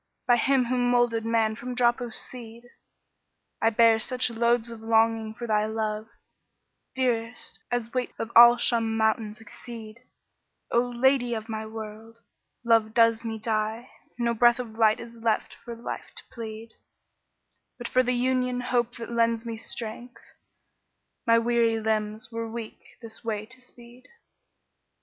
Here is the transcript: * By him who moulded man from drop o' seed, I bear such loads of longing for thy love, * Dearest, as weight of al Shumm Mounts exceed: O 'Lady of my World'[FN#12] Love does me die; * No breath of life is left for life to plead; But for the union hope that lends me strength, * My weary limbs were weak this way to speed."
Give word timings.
* 0.15 0.27
By 0.27 0.37
him 0.37 0.65
who 0.65 0.79
moulded 0.79 1.25
man 1.25 1.53
from 1.53 1.75
drop 1.75 2.01
o' 2.01 2.09
seed, 2.09 2.63
I 3.61 3.69
bear 3.69 3.99
such 3.99 4.31
loads 4.31 4.71
of 4.71 4.81
longing 4.81 5.35
for 5.35 5.45
thy 5.45 5.67
love, 5.67 6.07
* 6.53 6.95
Dearest, 6.95 7.59
as 7.69 7.93
weight 7.93 8.09
of 8.17 8.31
al 8.35 8.55
Shumm 8.55 8.97
Mounts 8.97 9.39
exceed: 9.39 9.99
O 10.71 10.79
'Lady 10.79 11.35
of 11.35 11.47
my 11.47 11.65
World'[FN#12] 11.65 12.15
Love 12.63 12.93
does 12.95 13.23
me 13.23 13.37
die; 13.37 13.91
* 14.05 14.17
No 14.17 14.33
breath 14.33 14.57
of 14.59 14.71
life 14.71 14.99
is 14.99 15.17
left 15.17 15.53
for 15.63 15.75
life 15.75 16.11
to 16.15 16.23
plead; 16.31 16.73
But 17.77 17.87
for 17.87 18.01
the 18.01 18.15
union 18.15 18.59
hope 18.61 18.93
that 18.95 19.11
lends 19.11 19.45
me 19.45 19.55
strength, 19.55 20.19
* 20.77 21.27
My 21.27 21.37
weary 21.37 21.79
limbs 21.79 22.31
were 22.31 22.49
weak 22.51 22.97
this 23.03 23.23
way 23.23 23.45
to 23.45 23.61
speed." 23.61 24.07